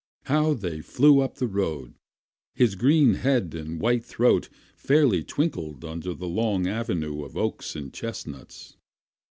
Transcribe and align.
How 0.23 0.55
they 0.55 0.81
flew 0.81 1.19
up 1.19 1.35
the 1.35 1.45
road! 1.45 1.93
His 2.55 2.73
green 2.73 3.13
head 3.13 3.53
and 3.53 3.79
white 3.79 4.03
throat 4.03 4.49
fairly 4.75 5.23
twinkled 5.23 5.85
under 5.85 6.15
the 6.15 6.27
long 6.27 6.65
avenue 6.65 7.23
of 7.23 7.37
oaks 7.37 7.75
and 7.75 7.93
chestnuts. 7.93 8.77